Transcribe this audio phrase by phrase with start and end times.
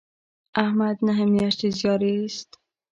[0.63, 2.49] احمد نهه میاشتې زیار ایست.